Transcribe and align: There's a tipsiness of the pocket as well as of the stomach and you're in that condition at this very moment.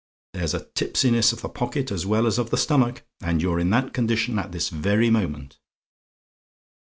There's 0.33 0.55
a 0.55 0.65
tipsiness 0.65 1.31
of 1.31 1.41
the 1.43 1.49
pocket 1.49 1.91
as 1.91 2.07
well 2.07 2.25
as 2.25 2.39
of 2.39 2.49
the 2.49 2.57
stomach 2.57 3.03
and 3.21 3.39
you're 3.39 3.59
in 3.59 3.69
that 3.69 3.93
condition 3.93 4.39
at 4.39 4.51
this 4.51 4.69
very 4.69 5.11
moment. 5.11 5.59